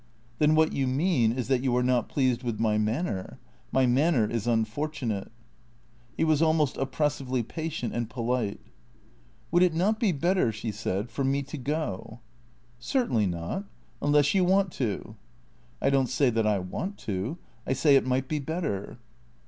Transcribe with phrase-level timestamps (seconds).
[0.39, 3.37] "Then what you mean is that you are not pleased with my manner.
[3.71, 5.31] My manner is unfortunate."
[6.17, 8.59] He was almost oppressively patient and polite."
[9.51, 12.19] Would it not be better," she said," for me to go?""
[12.79, 13.65] Certainly not.
[14.01, 15.17] Unless you want to.""
[15.83, 17.37] I don't say that I want to.
[17.67, 18.97] I say it might be better."